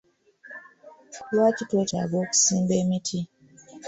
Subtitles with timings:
[1.33, 3.19] Lwaki twetaaga okusimba emiti?